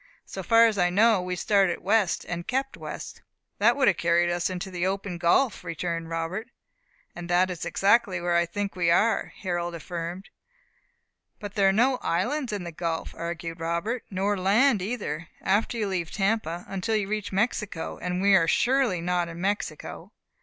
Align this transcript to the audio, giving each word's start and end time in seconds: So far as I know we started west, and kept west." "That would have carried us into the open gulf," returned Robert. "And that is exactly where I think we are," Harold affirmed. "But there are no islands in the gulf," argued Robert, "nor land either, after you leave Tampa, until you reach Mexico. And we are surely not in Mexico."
So 0.25 0.41
far 0.41 0.65
as 0.65 0.79
I 0.79 0.89
know 0.89 1.21
we 1.21 1.35
started 1.35 1.83
west, 1.83 2.25
and 2.27 2.47
kept 2.47 2.75
west." 2.75 3.21
"That 3.59 3.75
would 3.75 3.87
have 3.87 3.97
carried 3.97 4.31
us 4.31 4.49
into 4.49 4.71
the 4.71 4.83
open 4.87 5.19
gulf," 5.19 5.63
returned 5.63 6.09
Robert. 6.09 6.47
"And 7.15 7.29
that 7.29 7.51
is 7.51 7.65
exactly 7.65 8.19
where 8.19 8.35
I 8.35 8.47
think 8.47 8.75
we 8.75 8.89
are," 8.89 9.31
Harold 9.43 9.75
affirmed. 9.75 10.29
"But 11.39 11.53
there 11.53 11.67
are 11.69 11.71
no 11.71 11.97
islands 11.97 12.51
in 12.51 12.63
the 12.63 12.71
gulf," 12.71 13.13
argued 13.15 13.59
Robert, 13.59 14.03
"nor 14.09 14.35
land 14.39 14.81
either, 14.81 15.27
after 15.39 15.77
you 15.77 15.87
leave 15.87 16.09
Tampa, 16.09 16.65
until 16.67 16.95
you 16.95 17.07
reach 17.07 17.31
Mexico. 17.31 17.99
And 17.99 18.23
we 18.23 18.35
are 18.35 18.47
surely 18.47 19.01
not 19.01 19.27
in 19.29 19.39
Mexico." 19.39 20.13